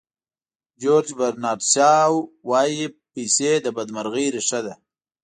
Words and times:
جیورج 0.79 1.09
برنارد 1.19 1.61
شاو 1.73 2.13
وایي 2.49 2.83
پیسې 3.13 3.51
د 3.61 3.67
بدمرغۍ 3.77 4.27
ریښه 4.35 4.59
ده. 4.65 4.73